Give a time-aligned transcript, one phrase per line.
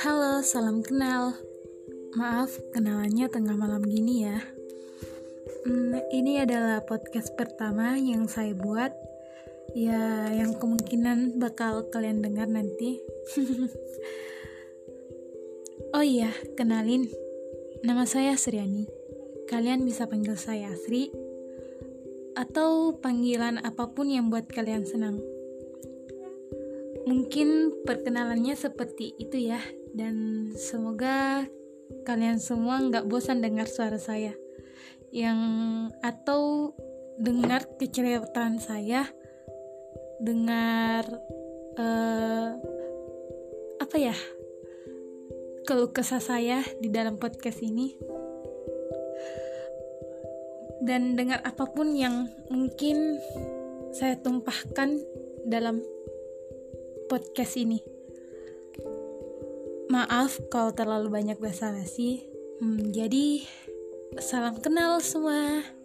[0.00, 1.36] Halo, salam kenal.
[2.16, 4.40] Maaf, kenalannya tengah malam gini ya.
[5.68, 8.96] Hmm, ini adalah podcast pertama yang saya buat.
[9.76, 13.04] Ya, yang kemungkinan bakal kalian dengar nanti.
[16.00, 17.12] oh iya, kenalin.
[17.84, 18.88] Nama saya Sriani.
[19.52, 21.27] Kalian bisa panggil saya Sri
[22.38, 25.18] atau panggilan apa pun yang buat kalian senang.
[27.02, 29.58] Mungkin perkenalannya seperti itu ya,
[29.90, 31.42] dan semoga
[32.06, 34.38] kalian semua nggak bosan dengar suara saya,
[35.10, 35.40] yang
[35.98, 36.70] atau
[37.18, 39.10] dengar kecerewetan saya,
[40.22, 41.02] dengar
[41.74, 42.54] uh,
[43.82, 44.14] apa ya,
[45.66, 48.17] keluh kesah saya di dalam podcast ini
[50.82, 53.18] dan dengan apa pun yang mungkin
[53.94, 55.00] saya tumpahkan
[55.48, 55.80] dalam
[57.08, 57.80] podcast ini.
[59.88, 62.28] Maaf kalau terlalu banyak basa-basi.
[62.60, 63.42] Hmm, jadi
[64.20, 65.77] salam kenal semua.